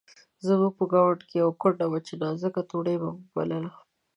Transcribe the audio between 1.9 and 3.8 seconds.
چې نازکه توړۍ مو بلله.